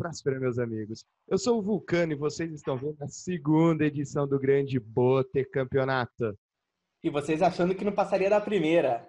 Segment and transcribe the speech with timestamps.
[0.00, 1.04] próspera, meus amigos.
[1.28, 6.34] Eu sou o Vulcano e vocês estão vendo a segunda edição do Grande Bote Campeonato.
[7.04, 9.06] E vocês achando que não passaria da primeira.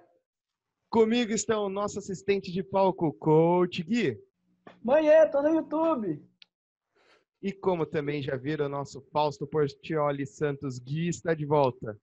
[0.89, 4.19] Comigo estão o nosso assistente de palco, Coach Gui.
[4.83, 6.21] Manhã, tô no YouTube.
[7.41, 11.97] E como também já viram, o nosso Fausto Portioli Santos Gui está de volta.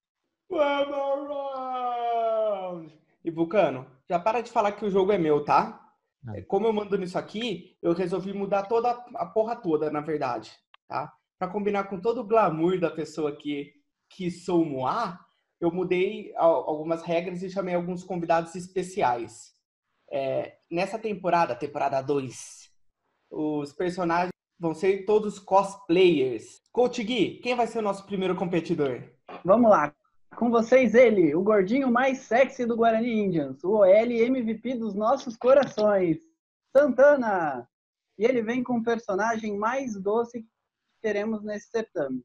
[3.23, 5.88] E Vulcano, já para de falar que o jogo é meu, tá?
[6.35, 6.43] É.
[6.43, 10.51] Como eu mando nisso aqui, eu resolvi mudar toda a porra toda, na verdade,
[10.87, 11.13] tá?
[11.39, 13.73] Para combinar com todo o glamour da pessoa que,
[14.11, 15.19] que sou Moá,
[15.61, 19.53] eu mudei algumas regras e chamei alguns convidados especiais.
[20.11, 22.71] É, nessa temporada, temporada 2,
[23.31, 26.61] os personagens vão ser todos cosplayers.
[26.73, 29.03] Coach Gui, quem vai ser o nosso primeiro competidor?
[29.45, 29.95] Vamos lá.
[30.37, 35.37] Com vocês ele, o gordinho mais sexy do Guarani Indians, o OL MVP dos nossos
[35.37, 36.19] corações,
[36.77, 37.69] Santana.
[38.19, 40.48] E ele vem com o personagem mais doce que
[41.03, 42.23] teremos nesse certame.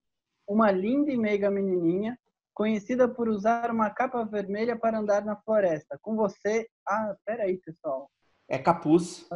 [0.47, 2.17] Uma linda e meiga menininha,
[2.53, 5.97] conhecida por usar uma capa vermelha para andar na floresta.
[6.01, 6.67] Com você...
[6.87, 8.09] Ah, peraí, pessoal.
[8.49, 9.27] É capuz.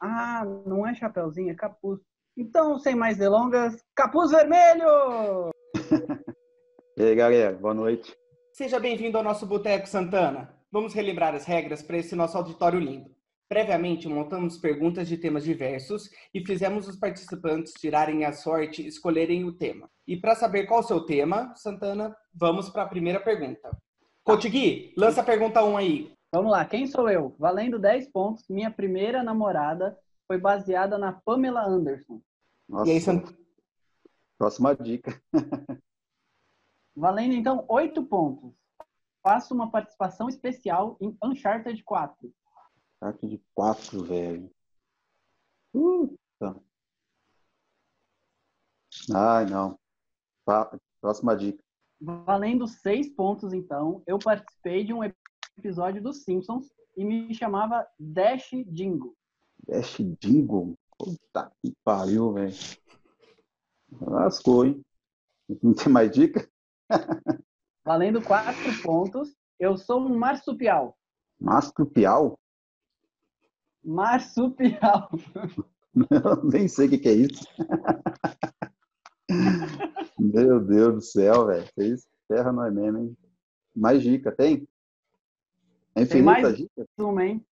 [0.00, 2.00] Ah, não é chapeuzinho, é capuz.
[2.36, 5.50] Então, sem mais delongas, capuz vermelho!
[6.94, 8.14] E aí, galera, boa noite.
[8.52, 10.54] Seja bem-vindo ao nosso Boteco Santana.
[10.70, 13.10] Vamos relembrar as regras para esse nosso auditório lindo.
[13.48, 19.42] Previamente, montamos perguntas de temas diversos e fizemos os participantes tirarem a sorte e escolherem
[19.44, 19.88] o tema.
[20.06, 23.74] E para saber qual o seu tema, Santana, vamos para a primeira pergunta.
[24.22, 26.12] Cotigui, lança a pergunta 1 aí.
[26.30, 27.34] Vamos lá, quem sou eu?
[27.38, 29.96] Valendo 10 pontos, minha primeira namorada
[30.26, 32.20] foi baseada na Pamela Anderson.
[32.68, 32.90] Nossa.
[32.90, 33.34] E aí, Sant...
[34.36, 35.18] Próxima dica.
[36.94, 38.52] Valendo então oito pontos.
[39.22, 42.34] Faço uma participação especial em Uncharted 4.
[43.00, 44.50] Uncharted 4, velho.
[45.72, 46.60] Puta.
[49.14, 49.78] Ai, não.
[51.00, 51.62] Próxima dica.
[52.00, 55.00] Valendo seis pontos, então, eu participei de um
[55.56, 59.16] episódio dos Simpsons e me chamava Dash Dingo.
[59.66, 60.76] Dash Dingo?
[60.98, 62.54] Puta que pariu, velho.
[64.00, 64.84] Lascou, hein?
[65.62, 66.50] Não tem mais dica?
[67.84, 69.34] Valendo quatro pontos.
[69.58, 70.96] Eu sou um marsupial.
[71.40, 72.38] Marsupial?
[73.84, 75.10] Marsupial.
[76.10, 77.44] Eu nem sei o que, que é isso.
[80.18, 81.66] Meu Deus do céu, velho.
[81.74, 83.16] Fez terra não é mesmo, hein?
[83.74, 84.66] Mais dica, tem?
[85.94, 86.86] É tem mais dica?
[86.98, 87.44] uma, hein?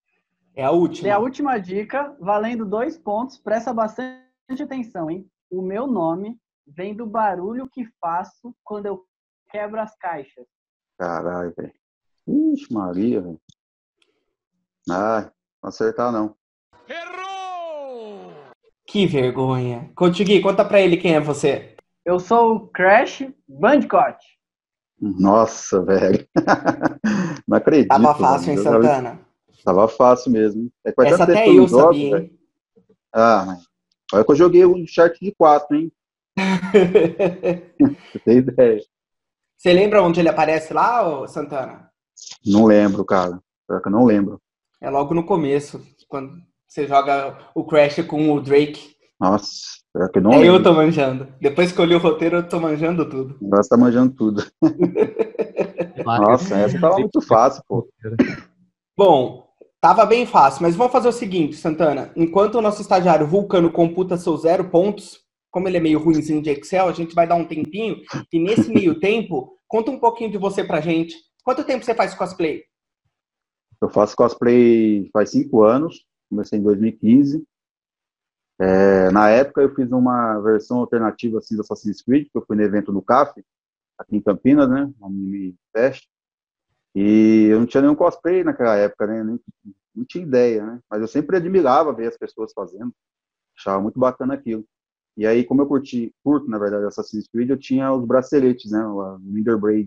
[0.54, 1.08] É a última.
[1.08, 3.38] É a última dica, valendo dois pontos.
[3.38, 5.30] Presta bastante atenção, hein?
[5.50, 9.04] O meu nome vem do barulho que faço quando eu
[9.50, 10.46] quebra as caixas.
[10.98, 11.72] Caralho, velho.
[12.26, 13.40] Ixi, Maria, velho.
[14.88, 15.30] Ah,
[15.62, 16.34] não acertar não.
[16.88, 18.32] Errou!
[18.86, 19.90] Que vergonha.
[19.94, 21.76] Contigui, conta pra ele quem é você.
[22.04, 24.18] Eu sou o Crash Bandicoot.
[25.00, 26.26] Nossa, velho.
[27.46, 27.88] não acredito.
[27.88, 29.20] Tava fácil, hein, Santana?
[29.64, 30.70] Tava fácil mesmo.
[30.84, 32.38] É Essa até eu sabia, hein?
[33.12, 33.70] Ah, mas...
[34.12, 35.92] Olha que eu joguei um chart de 4, hein?
[38.12, 38.82] Você tem ideia.
[39.60, 41.90] Você lembra onde ele aparece lá, Santana?
[42.46, 43.38] Não lembro, cara.
[43.68, 44.40] Pior que eu não lembro.
[44.80, 46.32] É logo no começo, quando
[46.66, 48.96] você joga o Crash com o Drake.
[49.20, 49.50] Nossa,
[49.92, 50.54] pior que eu não é, lembro.
[50.54, 51.28] eu tô manjando.
[51.38, 53.36] Depois que eu li o roteiro, eu tô manjando tudo.
[53.44, 54.42] Agora você tá manjando tudo.
[56.06, 57.86] Nossa, essa tava muito fácil, pô.
[58.96, 59.46] Bom,
[59.78, 62.10] tava bem fácil, mas vamos fazer o seguinte, Santana.
[62.16, 65.20] Enquanto o nosso estagiário Vulcano computa seus zero pontos,
[65.50, 68.00] como ele é meio ruimzinho de Excel, a gente vai dar um tempinho.
[68.32, 71.16] E nesse meio tempo, conta um pouquinho de você pra gente.
[71.42, 72.64] Quanto tempo você faz cosplay?
[73.80, 76.04] Eu faço cosplay faz cinco anos.
[76.28, 77.44] Comecei em 2015.
[78.60, 82.56] É, na época eu fiz uma versão alternativa assim, do Assassin's Creed, que eu fui
[82.56, 83.42] no evento do CAF,
[83.98, 84.92] aqui em Campinas, né?
[85.00, 86.06] No Mini Fest.
[86.94, 89.24] E eu não tinha nenhum cosplay naquela época, né?
[89.24, 89.40] Nem,
[89.94, 90.80] não tinha ideia, né?
[90.90, 92.92] Mas eu sempre admirava ver as pessoas fazendo.
[93.56, 94.64] Achava muito bacana aquilo.
[95.20, 98.82] E aí, como eu curti, curto, na verdade, Assassin's Creed, eu tinha os braceletes, né,
[98.86, 99.86] o Leader Braid.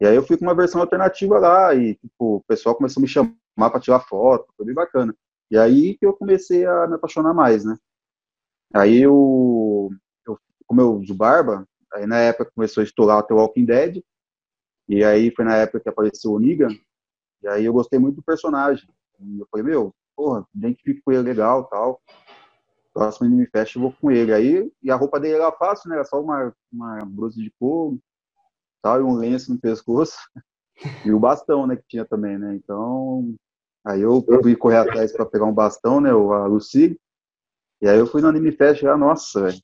[0.00, 3.02] E aí eu fui com uma versão alternativa lá e, tipo, o pessoal começou a
[3.02, 3.36] me chamar
[3.70, 5.14] para tirar foto, foi bem bacana.
[5.50, 7.76] E aí que eu comecei a me apaixonar mais, né.
[8.72, 9.90] Aí eu,
[10.26, 14.02] eu como eu uso barba, aí na época começou a estourar o The Walking Dead,
[14.88, 16.74] e aí foi na época que apareceu o Negan,
[17.42, 18.88] e aí eu gostei muito do personagem.
[19.20, 22.00] E eu falei, meu, porra, identifico ele legal tal
[22.96, 24.32] próximo Anime Fest eu vou com ele.
[24.32, 25.96] Aí, e a roupa dele era fácil, né?
[25.96, 28.00] Era só uma, uma blusa de couro,
[28.82, 30.16] tal, e um lenço no pescoço.
[31.06, 32.54] E o bastão, né, que tinha também, né?
[32.54, 33.34] Então,
[33.82, 37.00] aí eu fui correr atrás para pegar um bastão, né, a Lucy.
[37.80, 39.58] E aí eu fui no Anime Fest lá, nossa, velho.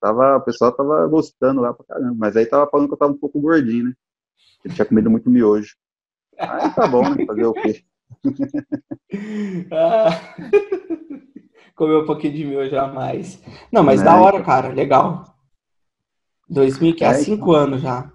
[0.00, 2.16] Tava, o pessoal tava gostando lá pra caramba.
[2.18, 3.94] Mas aí tava falando que eu tava um pouco gordinho, né?
[4.64, 5.76] Eu tinha comido muito miojo.
[6.36, 7.24] Aí tá bom, né?
[7.24, 7.84] Fazer o quê?
[9.70, 10.08] ah,
[11.78, 13.40] comeu um pouquinho de miojo a mais.
[13.72, 14.46] Não, mas é, da hora, então.
[14.46, 14.68] cara.
[14.68, 15.24] Legal.
[16.50, 17.54] 2000, que é, há cinco então.
[17.54, 18.12] anos já.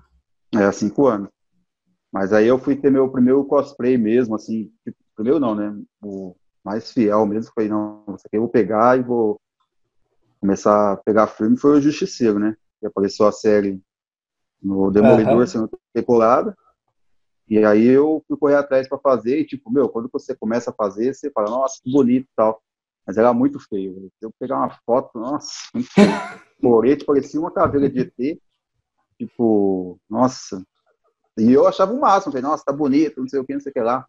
[0.53, 1.29] É, há cinco anos.
[2.11, 4.71] Mas aí eu fui ter meu primeiro cosplay mesmo, assim.
[4.83, 5.75] Tipo, primeiro não, né?
[6.03, 7.51] O mais fiel mesmo.
[7.53, 9.39] Foi, não, isso aqui eu vou pegar e vou
[10.39, 11.57] começar a pegar filme.
[11.57, 12.55] Foi o Justiceiro, né?
[12.79, 13.81] Que apareceu a série
[14.61, 15.47] no Demolidor uhum.
[15.47, 16.55] sendo temporada.
[17.47, 20.73] E aí eu fui correr atrás para fazer, e tipo, meu, quando você começa a
[20.73, 22.61] fazer, você fala, nossa, que bonito e tal.
[23.05, 23.93] Mas era muito feio.
[23.95, 24.11] Véio.
[24.19, 25.89] Se eu pegar uma foto, nossa, muito.
[26.61, 28.39] Porete parecia uma caveira de ET.
[29.17, 30.63] Tipo, nossa.
[31.37, 33.71] E eu achava o máximo, falei, nossa, tá bonito, não sei o que, não sei
[33.71, 34.05] o que lá.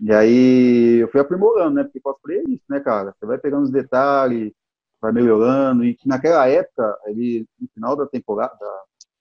[0.00, 1.84] E aí eu fui aprimorando, né?
[1.84, 3.14] Porque cosplay é isso, né, cara?
[3.18, 4.52] Você vai pegando os detalhes,
[5.00, 5.84] vai melhorando.
[5.84, 8.56] E naquela época, ele, no final da temporada,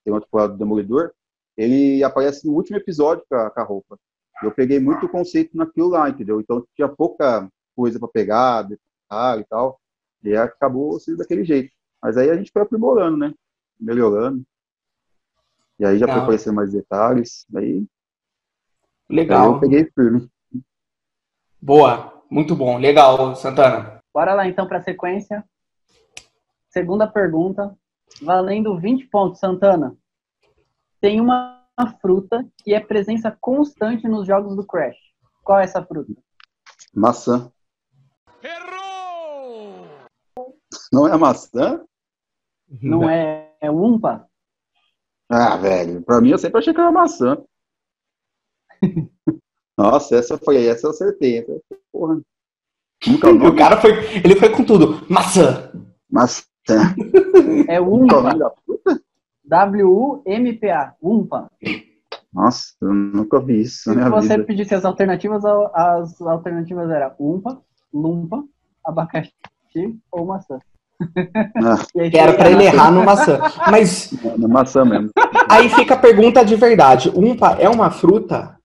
[0.03, 1.11] tem uma temporada do Demolidor,
[1.57, 3.99] ele aparece no último episódio com a, com a roupa.
[4.41, 6.39] Eu peguei muito conceito naquilo lá, entendeu?
[6.39, 9.79] Então tinha pouca coisa para pegar, detalhe e tal.
[10.23, 11.71] E acabou sendo daquele jeito.
[12.01, 13.33] Mas aí a gente foi aprimorando, né?
[13.79, 14.43] Melhorando.
[15.79, 16.17] E aí já Legal.
[16.17, 17.45] foi aparecendo mais detalhes.
[17.55, 17.85] Aí,
[19.09, 19.47] Legal.
[19.47, 20.29] Aí eu peguei firme.
[21.61, 22.77] Boa, muito bom.
[22.77, 24.01] Legal, Santana.
[24.13, 25.43] Bora lá então para a sequência.
[26.69, 27.75] Segunda pergunta,
[28.21, 29.97] valendo 20 pontos, Santana
[31.01, 31.59] tem uma
[31.99, 34.97] fruta que é presença constante nos jogos do Crash.
[35.43, 36.13] Qual é essa fruta?
[36.93, 37.51] Maçã.
[38.43, 39.87] Errou!
[40.91, 41.83] Não é maçã?
[42.81, 44.27] Não é, é umpa?
[45.29, 47.41] Ah, velho, pra mim eu sempre achei que era maçã.
[49.77, 51.39] Nossa, essa foi, essa eu acertei.
[51.39, 51.59] Essa,
[51.91, 52.21] porra.
[53.47, 55.05] o cara foi, ele foi com tudo.
[55.09, 55.71] Maçã.
[56.09, 56.45] Maçã.
[57.67, 58.21] É umpa.
[59.43, 60.95] W-U-M-P-A.
[61.01, 61.49] Umpa.
[62.33, 63.91] Nossa, eu nunca vi isso.
[63.91, 64.43] Se você vida.
[64.45, 67.61] pedisse as alternativas, as alternativas eram Umpa,
[67.93, 68.43] Lumpa,
[68.85, 69.33] abacaxi
[70.11, 70.59] ou maçã.
[71.55, 73.39] Ah, era para ele errar no maçã.
[73.69, 74.13] Mas.
[74.37, 75.09] No maçã mesmo.
[75.49, 78.57] Aí fica a pergunta de verdade: Umpa é uma fruta?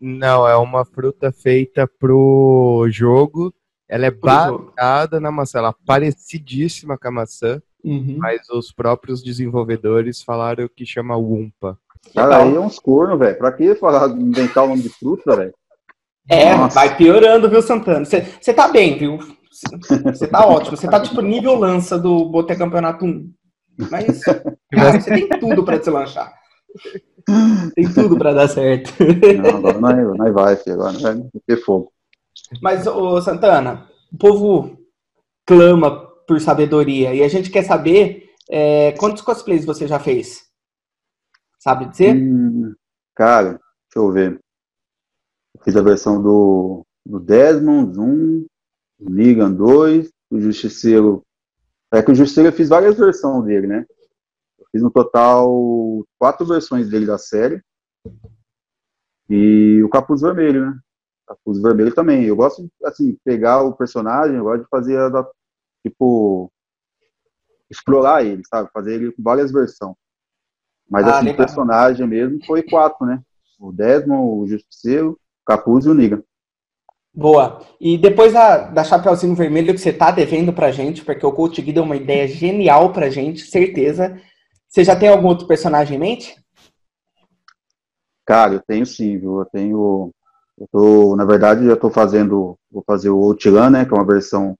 [0.00, 3.52] Não, é uma fruta feita pro jogo.
[3.88, 5.58] Ela é baseada na maçã.
[5.58, 7.60] Ela é parecidíssima com a maçã.
[7.84, 8.16] Uhum.
[8.18, 11.78] Mas os próprios desenvolvedores falaram que chama Wumpa.
[12.14, 13.38] Cara, aí é uns cornos, velho.
[13.38, 15.54] Pra que falar, inventar o nome de fruta, velho?
[16.28, 16.74] É, Nossa.
[16.74, 18.04] vai piorando, viu, Santana?
[18.04, 19.18] Você tá bem, viu?
[19.50, 20.76] Você tá ótimo.
[20.76, 23.32] Você tá tipo nível lança do Bote Campeonato 1.
[23.90, 24.20] Mas
[25.02, 26.32] você tem tudo pra deslanchar.
[27.74, 28.92] Tem tudo pra dar certo.
[29.42, 30.74] Não, agora não, não vai, filho.
[30.74, 31.92] Agora vai ter fogo.
[32.62, 34.78] Mas, ô Santana, o povo
[35.46, 37.14] clama por sabedoria.
[37.14, 40.46] E a gente quer saber é, quantos cosplays você já fez?
[41.58, 42.14] Sabe dizer?
[42.14, 42.74] Hum,
[43.14, 44.40] cara, deixa eu ver.
[45.54, 48.46] Eu fiz a versão do, do Desmond 1,
[48.98, 51.24] Negan 2, o Justiceiro.
[51.92, 53.86] É que o Justiceiro eu fiz várias versões dele, né?
[54.58, 57.62] Eu fiz no total quatro versões dele da série.
[59.30, 60.78] E o Capuz Vermelho, né?
[61.26, 62.24] Capuz Vermelho também.
[62.24, 65.26] Eu gosto de, assim, pegar o personagem, eu gosto de fazer a
[65.86, 66.50] tipo,
[67.70, 68.70] explorar ele, sabe?
[68.72, 69.94] Fazer ele com várias versões.
[70.88, 73.22] Mas, ah, assim, o personagem mesmo foi quatro, né?
[73.58, 76.22] O Desmond, o Justiceiro, o Capuz e o Negan.
[77.14, 77.60] Boa.
[77.80, 81.60] E depois da, da Chapeuzinho Vermelho que você tá devendo pra gente, porque o Coach
[81.60, 84.20] Gui deu uma ideia genial pra gente, certeza.
[84.68, 86.36] Você já tem algum outro personagem em mente?
[88.24, 89.40] Cara, eu tenho sim, viu?
[89.40, 90.10] Eu tenho.
[90.58, 92.58] Eu tô, na verdade, já tô fazendo.
[92.70, 93.84] Vou fazer o Outland, né?
[93.84, 94.56] Que é uma versão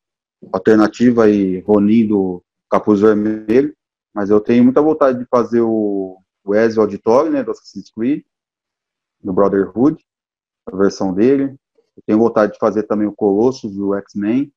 [0.52, 3.74] alternativa e Ronin do Capuz Vermelho,
[4.14, 8.22] mas eu tenho muita vontade de fazer o, o Ezio Auditore, né, do Assassin's Creed,
[9.22, 10.04] do Brotherhood,
[10.66, 11.54] a versão dele.
[11.98, 14.52] Eu tenho vontade de fazer também o Colossus do X-Men.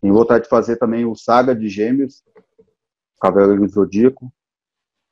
[0.00, 2.22] Tenho vontade de fazer também o Saga de Gêmeos,
[3.20, 4.32] Cavaleiro do Zodíaco.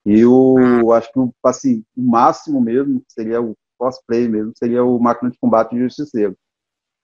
[0.06, 4.98] E o, acho que o, assim, o máximo mesmo seria o cosplay mesmo, seria o
[4.98, 6.36] Máquina de Combate de Justiceiro.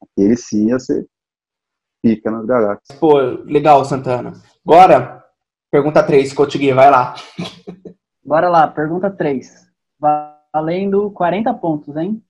[0.00, 1.06] Aquele sim ia ser
[2.00, 2.98] fica nas galáxias.
[2.98, 4.34] Pô, legal, Santana.
[4.64, 5.24] Agora,
[5.70, 7.14] pergunta 3, Cotigui, vai lá.
[8.22, 9.66] Bora lá, pergunta 3.
[9.98, 12.22] Valendo 40 pontos, hein?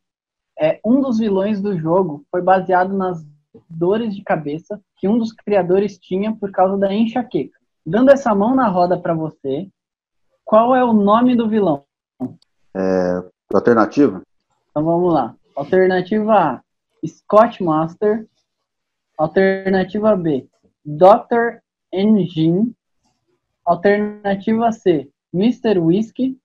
[0.59, 3.25] É, um dos vilões do jogo foi baseado nas
[3.69, 7.59] dores de cabeça que um dos criadores tinha por causa da enxaqueca.
[7.85, 9.69] Dando essa mão na roda para você,
[10.45, 11.85] qual é o nome do vilão?
[12.75, 14.23] É, alternativa?
[14.71, 15.35] Então vamos lá.
[15.55, 16.63] Alternativa A,
[17.07, 18.27] Scott Master.
[19.17, 20.49] Alternativa B,
[20.85, 21.61] Dr.
[21.93, 22.75] Engine.
[23.65, 25.79] Alternativa C, Mr.
[25.79, 26.39] Whiskey.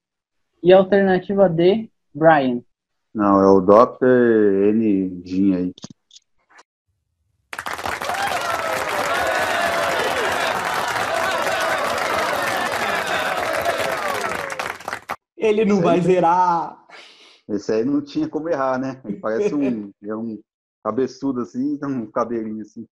[0.62, 2.62] E alternativa D, Brian.
[3.14, 4.76] Não, é o Dr.
[4.76, 5.74] Engine aí.
[15.36, 16.86] Ele não vai zerar.
[17.48, 19.02] Esse aí não tinha como errar, né?
[19.04, 20.40] Ele parece um, é um
[20.84, 22.88] cabeçudo assim, um cabelinho assim.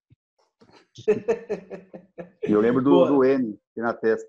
[2.47, 4.25] E eu lembro do, do N na testa.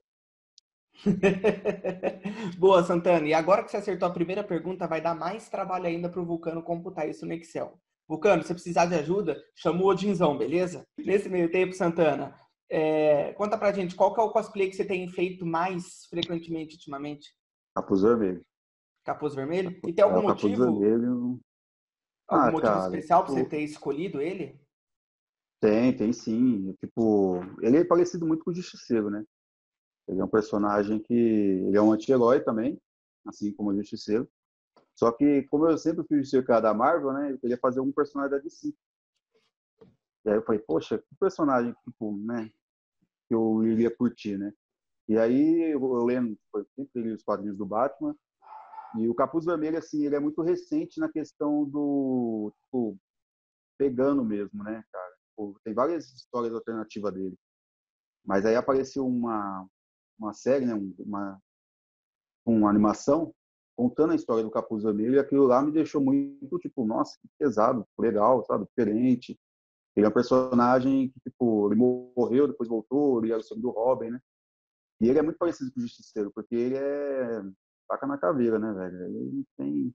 [2.58, 3.26] Boa, Santana.
[3.26, 6.24] E agora que você acertou a primeira pergunta, vai dar mais trabalho ainda para o
[6.24, 7.78] Vulcano computar isso no Excel.
[8.08, 10.86] Vulcano, se precisar de ajuda, chama o Odinzão, beleza?
[10.96, 12.34] Nesse meio tempo, Santana,
[12.70, 16.74] é, conta pra gente qual que é o cosplay que você tem feito mais frequentemente
[16.74, 17.34] ultimamente?
[17.74, 18.42] Capuz vermelho.
[19.04, 19.78] Capuz vermelho?
[19.86, 20.64] E tem algum é, motivo?
[20.64, 21.40] Capuz vermelho.
[22.28, 24.60] Algum ah, motivo cara, especial para você ter escolhido ele?
[25.60, 26.74] Tem, tem sim.
[26.80, 29.24] Tipo, ele é parecido muito com o Justiceiro, né?
[30.08, 31.14] Ele é um personagem que.
[31.14, 32.80] Ele é um anti-herói também,
[33.26, 34.28] assim como o Justiceiro.
[34.94, 37.32] Só que, como eu sempre fui cercado da Marvel, né?
[37.32, 38.74] Eu queria fazer um personagem da DC.
[40.24, 42.50] E aí eu falei, poxa, que personagem, tipo, né?
[43.28, 44.52] Que eu iria curtir, né?
[45.08, 46.36] E aí eu, lendo,
[46.74, 48.14] sempre li os quadrinhos do Batman,
[48.96, 52.98] e o Capuz Vermelho, assim, ele é muito recente na questão do, tipo,
[53.78, 55.14] pegando mesmo, né, cara?
[55.28, 57.38] Tipo, tem várias histórias alternativas dele.
[58.24, 59.66] Mas aí apareceu uma,
[60.18, 61.40] uma série, né, uma,
[62.44, 63.32] uma animação
[63.76, 67.28] contando a história do Capuz Vermelho e aquilo lá me deixou muito, tipo, nossa, que
[67.38, 69.38] pesado, legal, sabe, diferente.
[69.94, 73.70] Ele é um personagem que, tipo, ele morreu, depois voltou, ele era o sangue do
[73.70, 74.20] Robin, né?
[75.00, 77.42] E ele é muito parecido com o Justiceiro, porque ele é
[77.88, 79.04] taca na caveira, né, velho?
[79.04, 79.94] Ele não tem.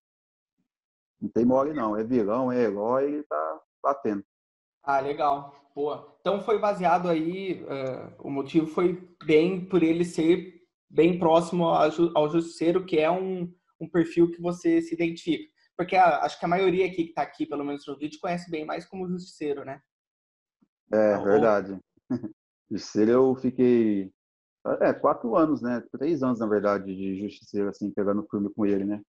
[1.22, 1.96] Não tem mole, não.
[1.96, 4.24] É vilão, é herói, ele tá batendo.
[4.82, 5.63] Ah, legal.
[5.76, 6.16] Boa.
[6.20, 12.30] Então foi baseado aí, uh, o motivo foi bem por ele ser bem próximo ao
[12.30, 15.52] Justiceiro, que é um, um perfil que você se identifica.
[15.76, 18.50] Porque a, acho que a maioria aqui que está aqui, pelo menos no vídeo, conhece
[18.52, 19.82] bem mais como Justiceiro, né?
[20.94, 21.80] É, então, verdade.
[22.70, 24.12] Justiceiro eu fiquei
[24.82, 25.84] é, quatro anos, né?
[25.92, 29.02] Três anos, na verdade, de justiceiro, assim, pegando filme com ele, né?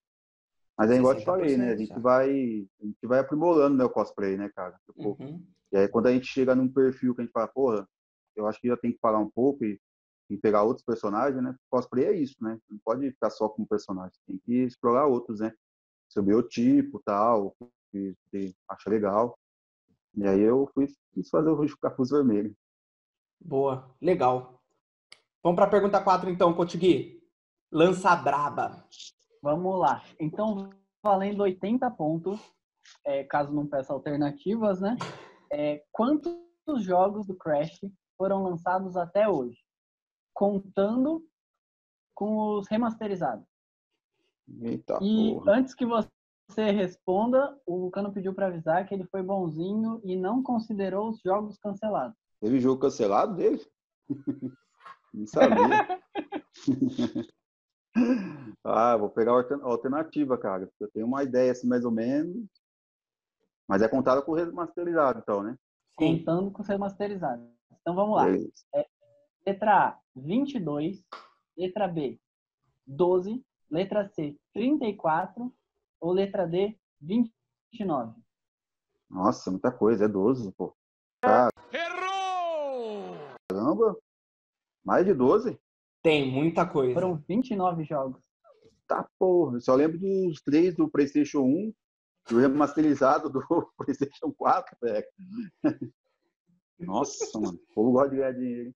[0.77, 1.73] Mas é igual eu te falei, né?
[1.73, 4.79] A gente vai, a gente vai aprimorando né, o cosplay, né, cara?
[4.87, 5.45] Tipo, uhum.
[5.73, 7.89] E aí quando a gente chega num perfil que a gente fala, porra,
[8.37, 9.81] eu acho que já tem que parar um pouco e,
[10.29, 11.55] e pegar outros personagens, né?
[11.71, 12.59] Cosplay é isso, né?
[12.69, 15.53] Não pode ficar só com um personagem, tem que explorar outros, né?
[16.09, 17.57] Seu biotipo tal,
[17.91, 19.39] que você acha legal.
[20.17, 22.55] E aí eu fui quis fazer o capuz vermelho.
[23.41, 24.61] Boa, legal.
[25.43, 27.23] Vamos para a pergunta 4 então, Cotigui.
[27.71, 28.87] Lança braba.
[29.45, 30.03] Vamos lá.
[30.19, 30.71] Então,
[31.03, 32.41] valendo 80 pontos,
[33.05, 34.97] é, caso não peça alternativas, né?
[35.53, 36.35] É, quantos
[36.79, 37.79] jogos do Crash
[38.17, 39.59] foram lançados até hoje?
[40.33, 41.23] Contando
[42.15, 43.47] com os remasterizados.
[44.63, 45.59] Eita, e porra.
[45.59, 50.43] antes que você responda, o Vulcano pediu para avisar que ele foi bonzinho e não
[50.43, 52.17] considerou os jogos cancelados.
[52.41, 53.61] Teve jogo cancelado dele?
[55.13, 56.01] Não sabia.
[58.65, 60.71] ah, vou pegar a alternativa, cara.
[60.81, 62.47] Eu tenho uma ideia assim, mais ou menos.
[63.69, 65.57] Mas é contada com remasterizado, então, né?
[65.97, 67.49] Contando com remasterizado.
[67.81, 68.27] Então vamos lá.
[68.75, 68.87] É,
[69.47, 71.05] letra A, 22.
[71.57, 72.19] Letra B,
[72.87, 73.45] 12.
[73.71, 75.53] Letra C, 34.
[76.01, 78.21] Ou letra D, 29.
[79.09, 80.05] Nossa, muita coisa.
[80.05, 80.77] É 12, pô.
[81.23, 81.51] Cara.
[81.73, 83.17] Errou!
[83.49, 83.97] Caramba.
[84.85, 85.59] Mais de 12?
[86.05, 86.93] Tem muita coisa.
[86.93, 88.21] Foram 29 jogos.
[88.87, 89.59] Tá, porra.
[89.59, 91.75] Só lembro dos três do PlayStation 1
[92.31, 93.41] e o remasterizado do
[93.79, 95.07] PlayStation 4, velho.
[96.79, 97.59] Nossa, mano.
[97.71, 98.75] O povo gosta de ganhar dinheiro.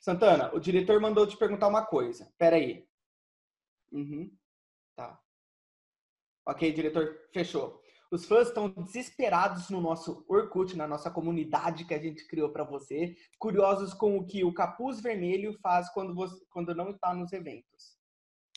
[0.00, 2.28] Santana, o diretor mandou te perguntar uma coisa.
[2.36, 2.84] Pera aí.
[3.92, 4.28] Uhum.
[4.96, 5.16] Tá.
[6.44, 7.80] Ok, diretor, fechou.
[8.10, 12.64] Os fãs estão desesperados no nosso Orkut, na nossa comunidade que a gente criou para
[12.64, 17.32] você, curiosos com o que o capuz vermelho faz quando, você, quando não está nos
[17.32, 17.98] eventos.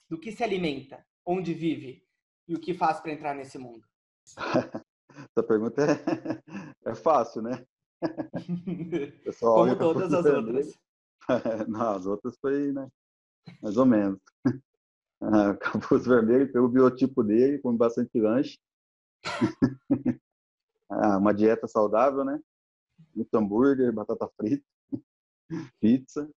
[0.10, 2.02] Do que se alimenta, onde vive
[2.48, 3.86] e o que faz para entrar nesse mundo?
[5.12, 6.00] Essa pergunta é,
[6.92, 7.66] é fácil, né?
[9.40, 10.58] Como todas as vermelho.
[10.58, 10.80] outras.
[11.68, 12.88] Não, as outras foi, né?
[13.62, 14.20] Mais ou menos.
[15.60, 18.58] capuz vermelho, pelo biotipo dele, com bastante lanche.
[20.90, 22.40] Ah, uma dieta saudável, né?
[23.16, 24.66] Muito hambúrguer, batata frita,
[25.80, 26.30] pizza.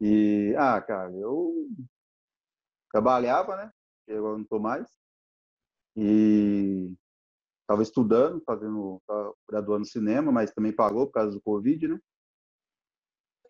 [0.00, 1.68] E, ah, cara, eu
[2.90, 3.72] trabalhava, né?
[4.06, 4.88] Eu não tô mais.
[5.96, 6.94] E
[7.60, 9.00] estava estudando, fazendo,
[9.48, 12.00] graduando cinema, mas também pagou por causa do Covid, né?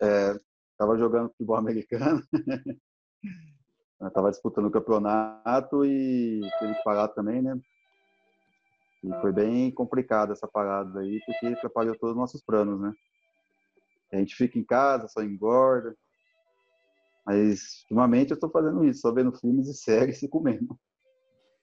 [0.03, 0.37] é,
[0.77, 2.23] tava jogando futebol americano.
[4.13, 7.59] tava disputando o campeonato e teve que parar também, né?
[9.03, 12.93] E foi bem complicado essa parada aí, porque atrapalhou todos os nossos planos, né?
[14.13, 15.97] A gente fica em casa, só engorda.
[17.27, 20.79] Mas, ultimamente, eu estou fazendo isso, só vendo filmes e séries e comendo.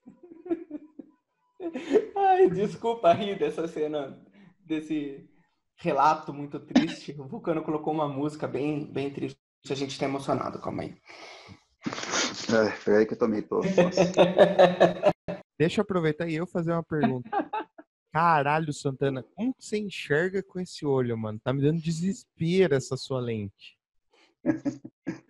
[2.16, 4.20] Ai, desculpa rir dessa cena,
[4.66, 5.30] desse
[5.76, 7.16] relato muito triste.
[7.20, 9.40] O Vulcano colocou uma música bem, bem triste.
[9.70, 10.96] A gente está emocionado, calma aí.
[12.50, 13.62] É, peraí que eu também tô.
[15.60, 17.30] Deixa eu aproveitar e eu fazer uma pergunta.
[18.14, 21.38] Caralho, Santana, como você enxerga com esse olho, mano?
[21.44, 23.78] Tá me dando desespero essa sua lente.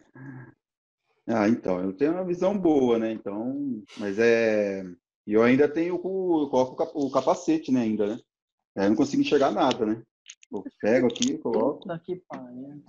[1.27, 3.11] ah, então, eu tenho uma visão boa, né?
[3.11, 4.83] Então, mas é.
[5.25, 6.43] E eu ainda tenho o.
[6.43, 7.81] Eu coloco o capacete, né?
[7.81, 8.19] Ainda, né?
[8.77, 10.03] Aí eu não consigo enxergar nada, né?
[10.51, 11.87] Eu pego aqui, coloco.
[11.87, 12.83] Daqui, pariu.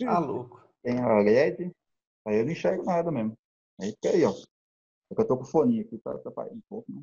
[0.00, 0.66] Tá louco.
[0.82, 1.70] Tem a LED,
[2.26, 3.36] aí eu não enxergo nada mesmo.
[3.78, 4.34] Aí fica aí, ó.
[5.12, 7.02] É que eu tô com o fone aqui, tá atrapalhando um pouco, né?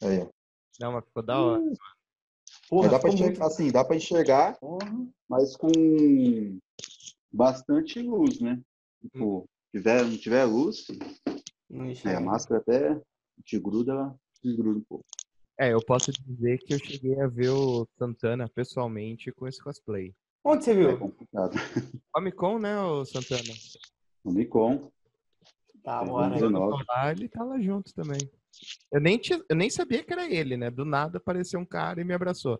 [0.00, 0.28] Aí, ó.
[0.80, 1.60] Não, mas ficou da hora.
[1.60, 1.74] Hum.
[2.68, 3.42] Porra, dá para enxergar, muito...
[3.42, 5.06] assim, dá para enxergar, Porra.
[5.28, 6.58] mas com
[7.32, 8.62] bastante luz, né?
[9.00, 9.44] Tipo, hum.
[9.72, 10.86] tiver, não tiver luz,
[12.04, 13.00] é, a máscara até
[13.44, 15.04] te gruda, te gruda um pouco.
[15.58, 20.14] É, eu posso dizer que eu cheguei a ver o Santana pessoalmente com esse cosplay.
[20.44, 20.90] Onde você viu?
[20.90, 21.54] É complicado.
[22.12, 23.52] Comic Con, né, o Santana?
[24.22, 24.92] Comic Con.
[25.82, 26.36] Tá, bora.
[27.10, 28.20] Ele tá lá junto também.
[28.90, 30.70] Eu nem, tinha, eu nem sabia que era ele, né?
[30.70, 32.58] Do nada apareceu um cara e me abraçou.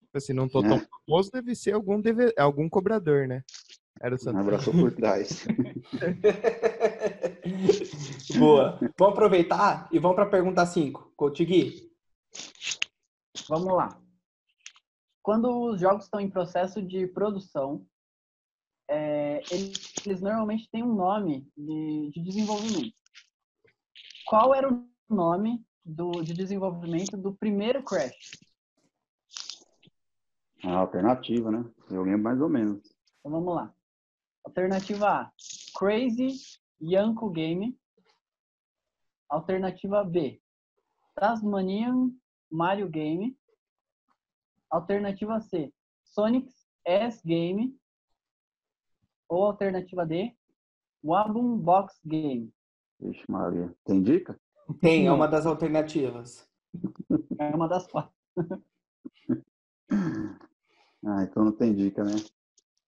[0.00, 0.86] Tipo assim, não tô tão é.
[1.06, 3.44] famoso, deve ser algum, deve, algum cobrador, né?
[4.00, 4.42] Era o Santana.
[4.42, 5.46] Me abraçou por trás.
[8.36, 8.78] Boa.
[8.98, 11.12] Vamos aproveitar e vamos para a pergunta 5.
[11.16, 11.90] Cotigui.
[13.48, 14.00] Vamos lá.
[15.22, 17.86] Quando os jogos estão em processo de produção,
[18.88, 22.94] é, eles, eles, normalmente têm um nome de, de desenvolvimento.
[24.26, 28.30] Qual era o nome do, de desenvolvimento do primeiro Crash?
[30.64, 31.64] A alternativa, né?
[31.90, 32.78] Eu lembro mais ou menos.
[33.20, 33.72] Então vamos lá.
[34.44, 35.32] Alternativa A,
[35.78, 37.78] Crazy Yanko Game.
[39.28, 40.40] Alternativa B,
[41.16, 42.12] Tasmanian
[42.50, 43.36] Mario Game.
[44.70, 45.72] Alternativa C,
[46.04, 47.76] Sonic's S Game.
[49.28, 50.32] Ou alternativa D,
[51.02, 52.52] Wabum Box Game.
[53.00, 53.74] Vixe, Maria.
[53.84, 54.38] Tem dica?
[54.80, 56.48] Tem, é uma das alternativas.
[57.38, 58.12] É uma das quatro.
[59.90, 62.14] ah, então não tem dica, né?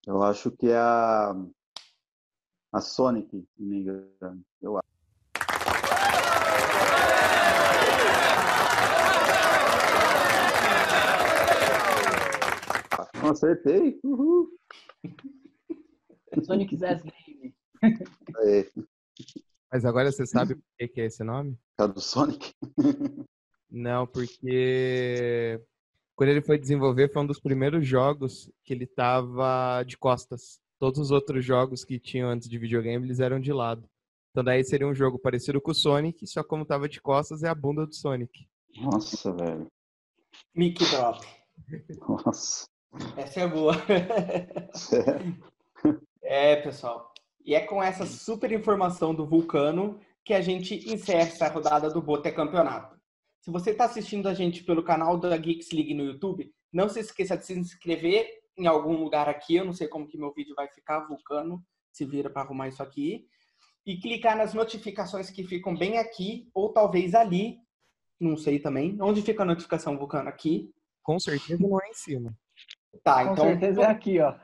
[0.07, 1.35] Eu acho que é a,
[2.72, 4.42] a Sonic, se me engano.
[4.61, 4.88] Eu acho.
[13.22, 14.01] Não acertei.
[14.03, 14.51] Uhul.
[16.48, 17.54] Sonic Zest Game.
[18.46, 18.66] É.
[19.70, 21.58] Mas agora você sabe por que é esse nome?
[21.78, 22.52] É do Sonic?
[23.70, 25.61] Não, porque
[26.16, 30.58] quando ele foi desenvolver foi um dos primeiros jogos que ele tava de costas.
[30.78, 33.87] Todos os outros jogos que tinham antes de videogame, eles eram de lado.
[34.30, 37.48] Então daí seria um jogo parecido com o Sonic, só como tava de costas é
[37.48, 38.48] a bunda do Sonic.
[38.80, 39.66] Nossa, velho.
[40.54, 41.26] Mickey Drop.
[42.08, 42.66] Nossa.
[43.18, 43.74] Essa é boa.
[46.28, 47.10] É, pessoal.
[47.44, 52.02] E é com essa super informação do Vulcano que a gente encerra essa rodada do
[52.02, 52.98] Bote Campeonato.
[53.40, 57.00] Se você está assistindo a gente pelo canal da Geeks League no YouTube, não se
[57.00, 59.56] esqueça de se inscrever em algum lugar aqui.
[59.56, 62.82] Eu não sei como que meu vídeo vai ficar, Vulcano se vira para arrumar isso
[62.82, 63.26] aqui.
[63.86, 67.56] E clicar nas notificações que ficam bem aqui, ou talvez ali,
[68.20, 68.98] não sei também.
[69.00, 70.28] Onde fica a notificação, Vulcano?
[70.28, 70.70] Aqui?
[71.02, 72.36] Com certeza não é em cima.
[73.03, 73.44] Tá, Com então.
[73.44, 74.35] Com certeza é aqui, ó.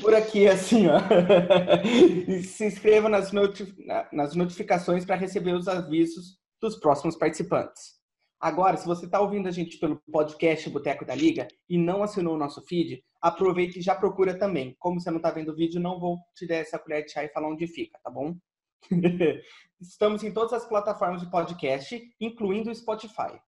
[0.00, 0.98] Por aqui, assim, ó.
[2.28, 3.72] E se inscreva nas, notif
[4.12, 8.00] nas notificações para receber os avisos dos próximos participantes.
[8.40, 12.34] Agora, se você está ouvindo a gente pelo podcast Boteco da Liga e não assinou
[12.34, 14.74] o nosso feed, aproveite e já procura também.
[14.78, 17.22] Como você não está vendo o vídeo, não vou te dar essa colher de chá
[17.22, 18.34] e falar onde fica, tá bom?
[19.78, 23.38] Estamos em todas as plataformas de podcast, incluindo o Spotify.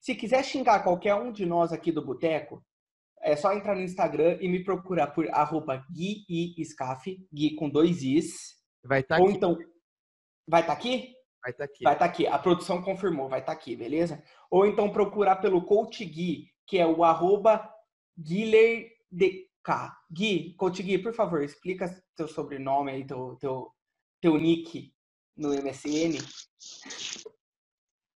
[0.00, 2.60] Se quiser xingar qualquer um de nós aqui do Boteco,
[3.22, 7.68] é só entrar no Instagram e me procurar por arroba Gui e Scaf, Gui com
[7.68, 8.56] dois Is.
[8.84, 9.58] Vai estar tá Ou então.
[10.46, 11.14] Vai estar tá aqui?
[11.42, 11.84] Vai estar tá aqui.
[11.84, 12.26] Vai estar tá aqui.
[12.26, 14.22] A produção confirmou, vai estar tá aqui, beleza?
[14.50, 17.68] Ou então procurar pelo Coach Gui, que é o arroba
[18.16, 19.48] GuilerDK.
[20.10, 23.70] Gui, Coach Gui, por favor, explica teu sobrenome aí, teu, teu,
[24.20, 24.92] teu nick
[25.36, 26.18] no MSN.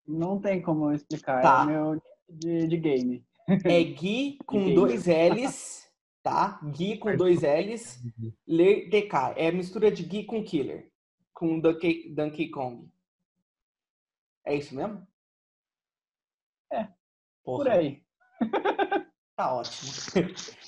[0.07, 1.43] Não tem como eu explicar.
[1.43, 1.63] Tá.
[1.63, 3.25] É meu de, de game.
[3.65, 5.83] É Gui com dois L's
[6.23, 6.61] tá?
[6.73, 8.01] Gui com dois L's,
[8.47, 9.35] Ler DK.
[9.37, 10.91] É mistura de Gui com Killer,
[11.35, 12.89] com Donkey, Donkey Kong.
[14.45, 15.07] É isso mesmo?
[16.73, 16.89] É.
[17.45, 17.65] Porra.
[17.65, 18.03] Por aí.
[19.35, 19.91] Tá ótimo.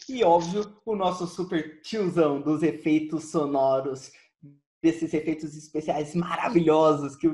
[0.08, 4.10] E óbvio, o nosso super tiozão dos efeitos sonoros,
[4.82, 7.28] desses efeitos especiais maravilhosos que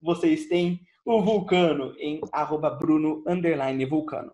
[0.00, 3.24] vocês têm, o Vulcano, em arroba Bruno
[3.90, 4.32] Vulcano.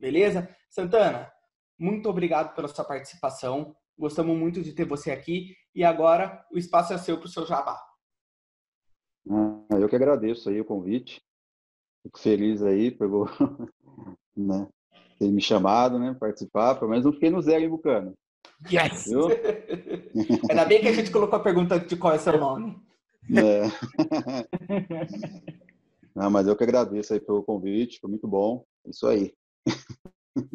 [0.00, 0.48] Beleza?
[0.70, 1.30] Santana,
[1.78, 3.76] muito obrigado pela sua participação.
[3.98, 5.54] Gostamos muito de ter você aqui.
[5.74, 7.78] E agora o espaço é seu para o seu jabá.
[9.70, 11.20] Eu que agradeço aí o convite.
[12.02, 13.28] Fico feliz aí pelo,
[14.34, 14.66] né,
[15.18, 16.76] ter me chamado, né, participar.
[16.76, 18.14] Pelo menos não fiquei no zero em Vulcano.
[18.70, 19.04] Yes!
[19.06, 19.28] Viu?
[20.48, 22.80] Ainda bem que a gente colocou a pergunta de qual é seu nome.
[23.36, 23.62] É.
[26.14, 28.64] Não, mas eu que agradeço aí pelo convite, foi muito bom.
[28.86, 29.32] Isso aí.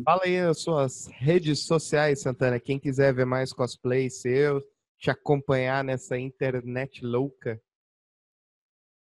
[0.03, 2.59] Fala aí as suas redes sociais, Santana.
[2.59, 4.63] Quem quiser ver mais cosplay seu,
[4.97, 7.61] te acompanhar nessa internet louca.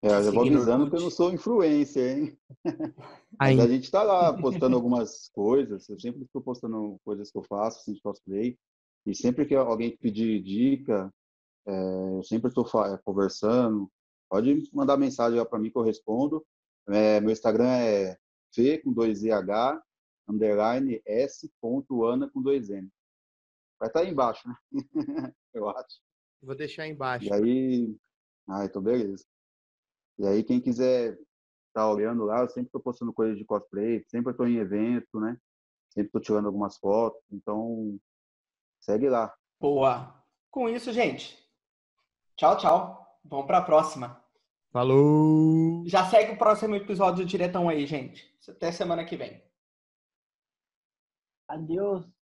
[0.02, 2.38] É, eu já vou avisando que eu não sou influencer, hein?
[3.40, 5.88] Mas a gente tá lá postando algumas coisas.
[5.88, 8.56] Eu sempre estou postando coisas que eu faço, assim, de cosplay.
[9.04, 11.12] E sempre que alguém pedir dica,
[11.66, 12.64] é, eu sempre estou
[13.04, 13.90] conversando.
[14.30, 16.44] Pode mandar mensagem para mim que eu respondo.
[16.88, 18.16] É, meu Instagram é
[18.56, 19.82] F com dois h
[20.28, 22.88] underline S ponto Ana com dois N.
[23.78, 24.54] Vai estar tá aí embaixo, né?
[25.54, 26.00] eu acho.
[26.42, 27.26] Vou deixar embaixo.
[27.26, 27.96] E aí,
[28.48, 29.24] ah, então beleza.
[30.18, 31.20] E aí, quem quiser estar
[31.74, 35.38] tá olhando lá, eu sempre estou postando coisas de cosplay, sempre estou em evento, né?
[35.90, 37.98] Sempre estou tirando algumas fotos, então
[38.80, 39.32] segue lá.
[39.60, 40.14] Boa.
[40.50, 41.38] Com isso, gente.
[42.36, 43.20] Tchau, tchau.
[43.24, 44.22] Vamos para a próxima.
[44.70, 45.82] Falou!
[45.86, 48.28] Já segue o próximo episódio diretão aí, gente.
[48.48, 49.42] Até semana que vem.
[51.48, 52.17] adiós.